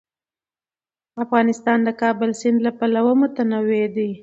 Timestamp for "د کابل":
1.87-2.29